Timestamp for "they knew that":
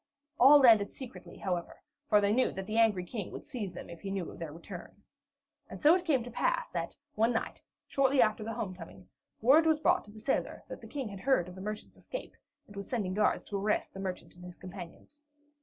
2.19-2.65